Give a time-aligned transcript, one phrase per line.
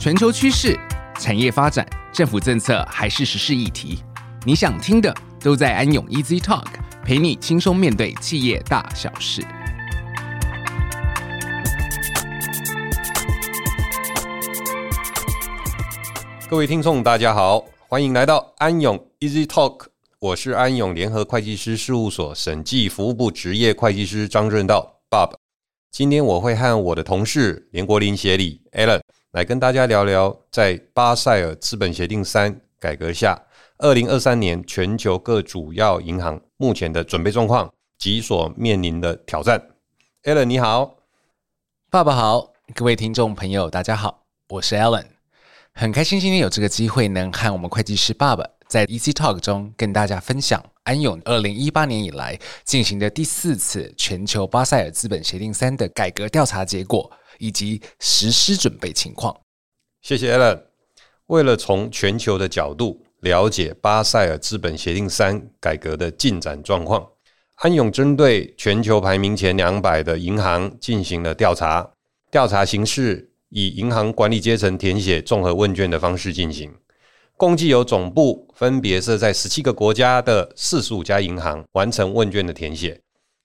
[0.00, 0.80] 全球趋势、
[1.18, 3.98] 产业发展、政府政策还是时事议题，
[4.46, 6.64] 你想听的都在安永 Easy Talk，
[7.04, 9.42] 陪你轻松面对企业大小事。
[16.48, 19.88] 各位听众，大家好，欢迎来到安永 Easy Talk，
[20.18, 25.34] 我是安永联合会计师事务所审计服务部职业会计师张润道 Bob。
[25.90, 29.02] 今天我会和我的同事连国林协理 Alan
[29.32, 33.40] 来跟大家聊聊，在巴塞尔资本协定三改革下，
[33.78, 39.62] 二零二三年全球各主要银行目前的准备状况及所面临的挑战。
[40.24, 40.96] Alan 你好，
[41.90, 45.06] 爸爸好，各位听众朋友大家好，我是 Alan，
[45.74, 50.60] 很开心今天有这个机会能和我们会计师爸爸在 Easy Talk 中跟大家分享。
[50.82, 57.08] 安永二零一八年以来进行的第四次全球巴塞尔资本协定三的改革调查结果
[57.40, 59.36] 以及实施准备情况。
[60.00, 60.60] 谢谢 Alan。
[61.26, 67.06] 为了从全球的角度了解巴塞尔资本协定三改革的进展状况，
[67.56, 71.90] 安永针对全球排名前两百的银行进行了调查。
[72.30, 76.72] 调查形式以银行管理阶层填写综合问卷的方式进行。
[77.36, 83.00] 共计有总部分别设在十七个国家的四十五家银行完成问卷的填写，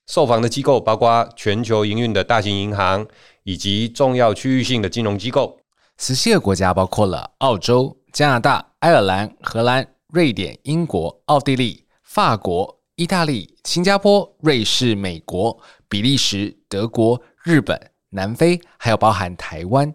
[0.08, 3.08] 受访的机构包括全球营运的大型银行
[3.46, 5.58] 以及重要区域性的金融机构。
[5.98, 17.80] 十七个国家包括了澳洲、加拿大、爱尔兰、荷兰、瑞典、英国、奥地利、法国、意大利、新加坡、瑞士、美国、比利时、德国、日本、
[18.10, 19.94] 南非，还有包含台湾。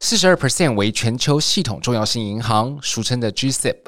[0.00, 3.78] 四十二 percent 为全球系统重要性银行，俗称的 GSIB，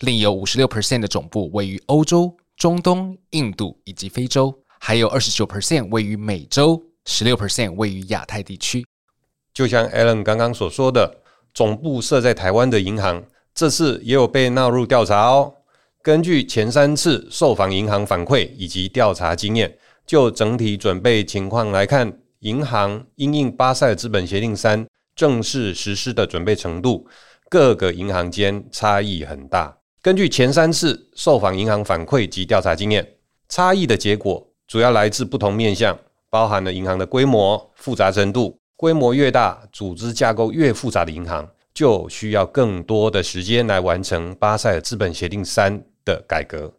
[0.00, 8.84] 另有五十六 percent 的总部位于欧洲、中东、印度以及非洲，还有二十九 percent 位于美洲，十六 percent 位于亚太地区。
[9.54, 11.22] 就像 Alan 刚刚所说的，
[11.54, 15.54] 总部设在台湾的银行，这次也有被纳入调查哦。
[16.02, 24.86] 根据前三次受访银行反馈以及调查经验，就整体准备情况来看，银行因应巴塞资本协定三。
[25.14, 27.08] 正式实施的准备程度，
[27.48, 29.78] 各个银行间差异很大。
[30.02, 33.14] 根据前三次受访银行反馈及调查经验，
[33.48, 35.98] 差异的结果主要来自不同面向，
[36.30, 38.58] 包含了银行的规模、复杂程度。
[38.76, 46.72] 规模越大，组织架构越复杂的银行，就需要更多的时间来完成巴塞尔资本协定三的改革，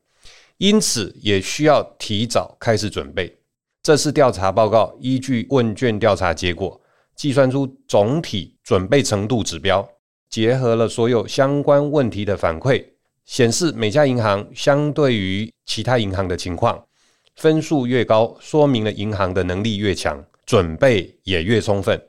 [0.57, 3.35] 因此也需要提早开始准备。
[3.81, 6.79] 这次调查报告依据问卷调查结果。
[7.15, 9.89] 计算出总体准备程度指标，
[10.29, 12.85] 结合了所有相关问题的反馈，
[13.25, 16.79] 显示每家银行相对于其他银行的情况，
[17.37, 21.99] 分数越高，说明了银行的能力越强，准备也越充分。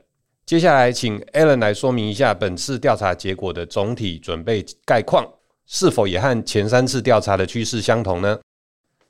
[0.45, 5.25] 接下来，请 Alan 来说明一下本次调查结果的总体准备概况，
[5.65, 8.39] 是否也和前三次调查的趋势相同呢？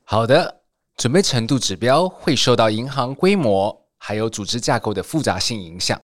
[0.04, 0.62] 好的，
[0.98, 3.76] 准备程度指标会受到银行规模。
[4.02, 6.00] 还有组织架构的复杂性影响。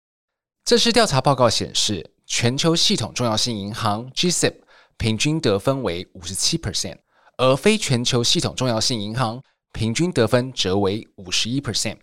[0.65, 4.53] 这次调查报告显示，全球系统重要性银行 （G-SIB）
[4.97, 6.97] 平均得分为五十七 percent，
[7.37, 9.41] 而非全球系统重要性银行
[9.75, 11.99] 平均得分则为五十一 percent。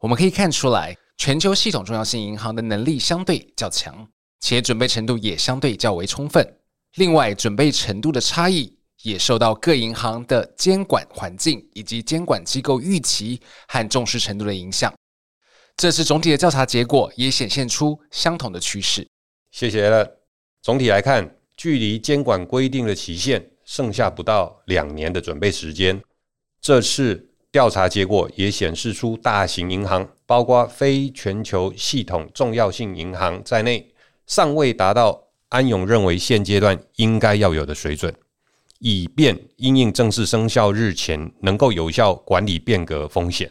[0.00, 4.08] 我们可以看出来，全球系统重要性银行的能力相对较强，
[4.40, 6.56] 且准备程度也相对较为充分。
[6.96, 13.38] 另外，准备程度的差异也受到各银行的监管环境以及监管机构预期
[13.68, 14.92] 和重视程度的影响。
[15.76, 19.06] 这次总体的调查结果也显现出相同的趋势。
[19.50, 20.20] 谢谢了。
[20.62, 26.02] 总体来看，距离监管规定的期限剩下不到两年的准备时间。
[26.60, 33.92] 这次调查结果也显示出，大型银行，包括非全球系统重要性银行在内，
[34.26, 38.14] 尚未达到安永认为现阶段应该要有的水准，
[38.78, 43.50] 以便因应正式生效日前能够有效管理变革风险。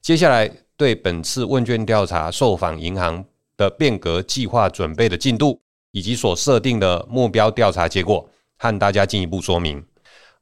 [0.00, 0.50] 接下来。
[0.74, 3.24] 对本次问卷调查受访银行
[3.56, 5.60] 的变革计划准备的进度，
[5.92, 9.84] 以及所设定的目标调查结果，和大家进一步说明。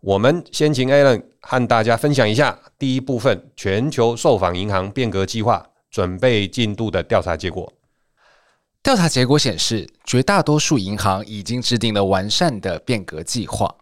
[0.00, 7.72] 我们先请 Alan 和大家分享一下第一部分全球受访银行变革计划准备进度的调查结果。
[8.82, 13.74] 调查结果显示，绝大多数银行已经制定了完善的变革计划，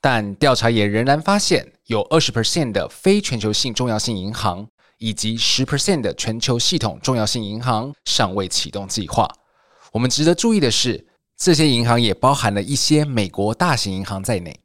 [0.00, 4.68] 但调查也仍然发现有二十 percent 的非全球性重要性银行。
[4.98, 9.28] 以及十 percent 的全球系统重要性银行尚未启动计划。
[9.92, 11.04] 我们值得注意的是，
[11.36, 14.58] 这些银行也包含了一些美国大型银行在内。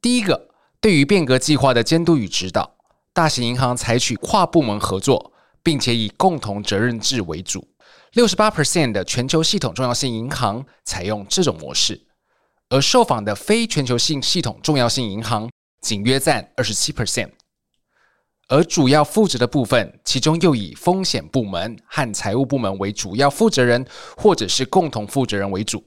[0.00, 0.48] 第一个，
[0.80, 2.76] 对于变革计划的监督与指导，
[3.12, 5.32] 大型银行采取跨部门合作，
[5.62, 7.66] 并且以共同责任制为主，
[8.12, 12.06] 六十八 percent 的全球系统重要性银行采用这种模式，
[12.68, 15.50] 而受访的非全球性系统重要性银行
[15.80, 17.30] 仅约占二十七 percent。
[18.48, 23.84] 而主要负责的部分，其中又以风险部门和财务部门为主要负责人，
[24.16, 25.82] 或者是共同负责人为主。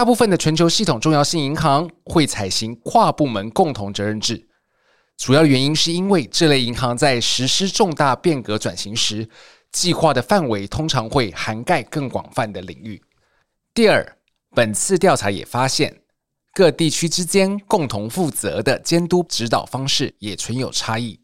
[0.00, 4.48] 大部分的全球系统重要性银行会采行跨部门共同责任制，
[5.18, 9.28] 主要原因是因为这类银行在实施重大变革转型时，
[9.72, 12.98] 计划的范围通常会涵盖更广泛的领域。
[13.74, 14.16] 第二，
[14.54, 15.94] 本次调查也发现，
[16.54, 21.20] 各地区之间共同负责的监督指导方式也存有差异。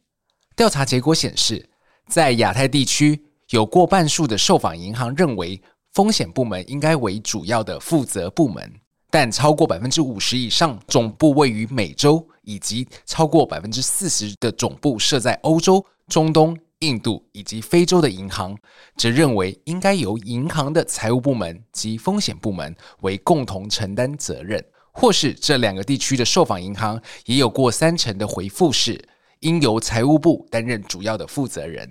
[0.55, 1.70] 调查结果显示，
[2.11, 5.62] 在亚太地区，有过半数的受访银行认为
[5.97, 8.71] 风险部门应该为主要的负责部门，
[9.09, 18.55] 但超过百分之五十以上总部位于美洲，以及超过百分之四十的总部设在欧洲、中东、印度以及非洲的银行，
[18.99, 24.63] 则认为应该由银行的财务部门及风险部门为共同承担责任，
[24.93, 29.03] 或是这两个地区的受访银行也有过三成的回复是。
[29.41, 31.91] 应由财务部担任主要的负责人。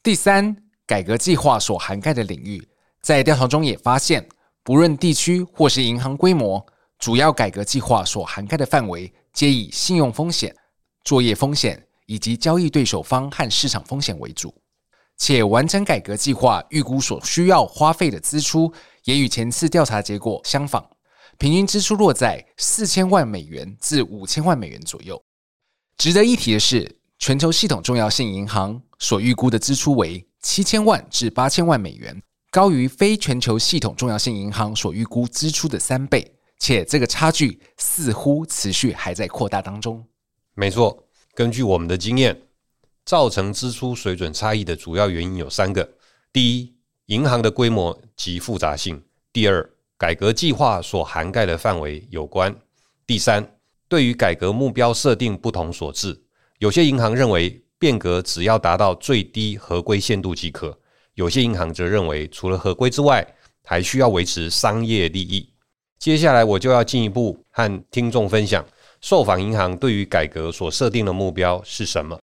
[0.00, 0.56] 第三，
[0.86, 2.62] 改革计划所涵盖的领域，
[3.04, 4.26] 在调查中也发现，
[4.62, 6.64] 不论地区或是银行规模，
[6.98, 10.56] 主要改革计划所涵盖的范围皆以信用风险、
[11.04, 14.54] 作业风险以及交易对手方和市场风险为主。
[15.18, 18.72] 且完成改革计划预估所需要花费的支出，
[19.04, 20.82] 也与前次调查结果相仿，
[21.36, 25.22] 平均支出落在四千万美元至五千万美元左右。
[25.98, 32.22] 值得一提的是，全球系统重要性银行所预估的支出为七千万至八千万美元，
[32.54, 36.24] 高于非全球系统重要性银行所预估支出的三倍，
[36.56, 40.06] 且这个差距似乎持续还在扩大当中。
[40.54, 41.04] 没错，
[41.34, 42.42] 根据我们的经验，
[43.04, 45.94] 造成支出水准差异的主要原因有三个：
[46.32, 46.72] 第一，
[47.06, 48.98] 银行的规模及复杂性；
[49.32, 49.68] 第二，
[49.98, 52.52] 改革计划所涵盖的范围有关；
[53.04, 53.44] 第三。
[53.88, 56.22] 对于改革目标设定不同所致，
[56.60, 60.70] 有些银行认为变革只要达到最低合规限度即可；
[61.14, 63.26] 有些银行则认为除了合规之外，
[63.64, 65.48] 还需要维持商业利益。
[65.98, 68.64] 接下来我就要进一步和听众分享
[69.00, 72.18] 受访银行对于改革所设定的目标是什么。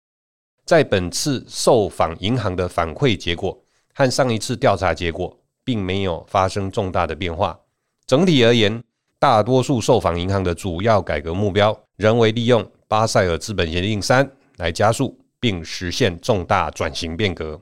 [0.64, 3.56] 在本次受访银行的反馈结果
[3.94, 5.34] 和上一次调查结果
[5.64, 7.58] 并没有发生重大的变化。
[8.06, 8.82] 整体而言，
[9.18, 17.60] 大多数受访银行的主要改革目标仍为利用巴塞尔资本协定三来加速并实现重大转型变革。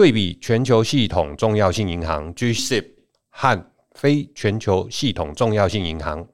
[0.00, 2.86] 对比全球系统重要性银行 （G-SIB）
[3.28, 6.26] 和非全球系统重要性银行，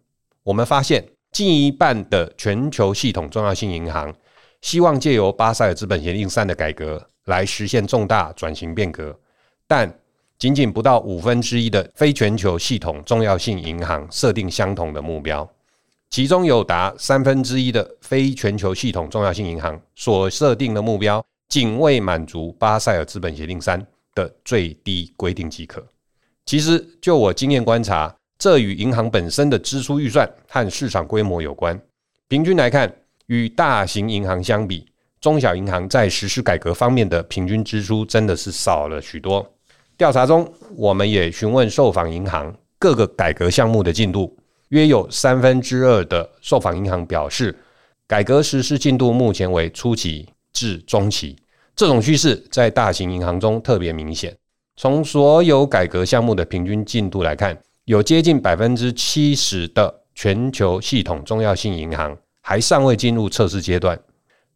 [0.45, 4.15] 我们发现近一半的全球系统重要性银行
[4.61, 9.19] 希望借由巴塞尔资本协定三的改革来实现重大转型变革，
[9.67, 9.93] 但
[10.39, 15.51] 仅仅不到五分之一的非全球系统重要性银行设定相同的目标，
[16.11, 23.85] 其中有达三分之一的非全球系统重要性银行所设定的目标，仅为满足巴塞尔资本协定三
[24.15, 25.85] 的最低规定即可。
[26.45, 31.81] 其实，就我经验观察，这与银行本身的支出预算和市场规模有关。
[32.29, 32.93] 平均来看，
[33.27, 34.87] 与大型银行相比，
[35.21, 39.45] 中小银行在实施改革方面的平均支出真的是少了许多。
[39.97, 44.37] 调查中，我们也询问受访银行各个改革项目的进度，
[44.69, 47.57] 约有三分之二的受访银行表示，
[48.07, 51.37] 改革实施进度目前为初期至中期。
[51.75, 54.35] 这种趋势在大型银行中特别明显。
[54.77, 63.99] 从所有改革项目的平均进度来看，有接近百分之七十的全球系统重要性银行还尚未进入测试阶段，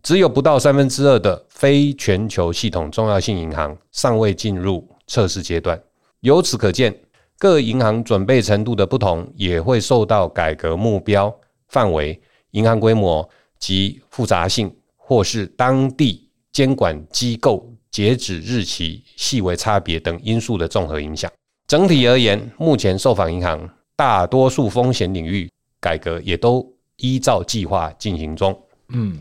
[0.02, 4.88] 只有不到三分之二的非全球系统重要性银行尚未进入。
[5.12, 5.76] 测试阶段，
[6.21, 6.97] 由此可见，
[7.37, 13.28] 各银行准备程度的不同，也会受到改革目标范围、银行规模
[13.59, 14.73] 及复杂性，
[15.11, 21.29] 或是当地监管机构截止日期细微差别等因素的综合影响。
[21.67, 25.50] 整体而言，目前受访银行大多数风险领域
[25.81, 26.64] 改革也都
[26.99, 28.57] 依照计划进行中。
[28.90, 29.21] 嗯。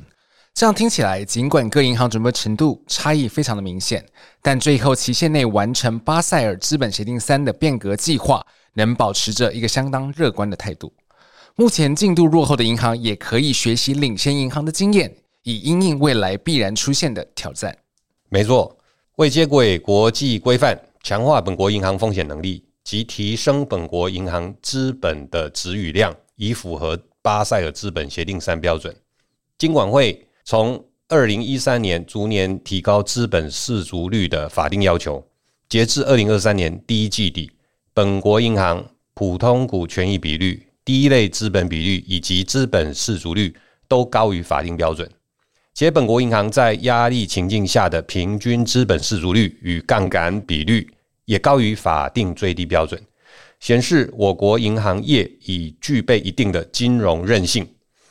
[0.54, 4.06] 这样听起来，尽管各银行准备程度差异非常的明显，
[4.44, 10.94] 但最后期限内完成巴塞尔资本协定三的变革计划，能保持着一个相当乐观的态度。
[11.56, 15.12] 目前进度落后的银行也可以学习领先银行的经验，
[15.44, 17.78] 以应应未来必然出现的挑战。
[18.30, 18.78] 没错，
[19.16, 28.96] 为接轨国际规范，强化本国银行风险能力及提升本国银行资本的质与量，以符合巴塞尔资本协定三标准，
[29.58, 30.26] 金管会。
[30.46, 35.24] 从二零一三年逐年提高资本适足率的法定要求，
[35.68, 37.52] 截至二零二三年第一季底，
[37.94, 43.56] 本国银行普通股权益比率、第一类资本比率以及资本适足率
[43.88, 45.08] 都高于法定标准，
[45.74, 50.90] 且本国银行在压力情境下的平均资本市足率与杠杆比率
[51.26, 53.02] 也高于法定最低标准，
[53.60, 57.66] 显示我国银行业已具备一定的金融韧性。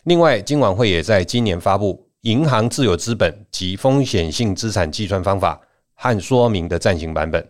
[0.04, 5.60] 另外，金管会也在今年发布《银行自有资本及风险性资产计算方法》
[5.94, 7.46] 和说明的暂行版本。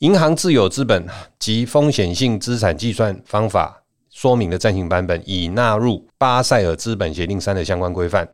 [0.00, 1.06] 银行自有资本
[1.38, 8.28] 及风险性资产计算方法说明的暂行版本已纳入巴塞尔资本协定三的相关规范，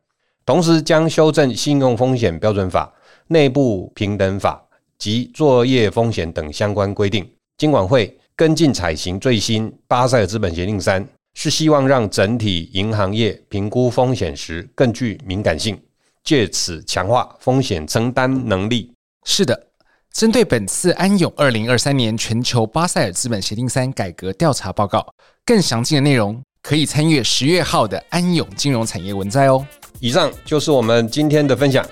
[0.47, 2.93] 同时将修正信用风险标准法、
[3.29, 4.63] 内部平等法
[4.99, 7.29] 及作业风险等相关规定。
[7.57, 15.81] 金管会跟进采行最新巴塞尔资本协定三，是希望让整体银行业评估风险时更具敏感性，
[16.23, 18.93] 借此强化风险承担能力。
[19.25, 19.69] 是的。
[20.13, 25.05] 针对本次安永二零二三年全球巴塞尔资本协定三改革调查报告，
[25.45, 29.67] 更详尽的内容可以参阅十月号的安永金融产业文摘哦。
[30.01, 31.85] 以上就是我们今天的分享，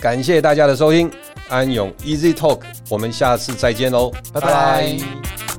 [0.00, 1.10] 感谢大家的收听，
[1.48, 5.49] 安永 Easy Talk，我们下次再见喽，拜拜。